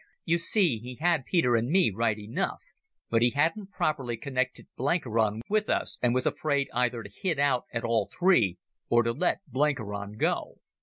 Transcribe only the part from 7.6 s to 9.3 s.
at all three, or to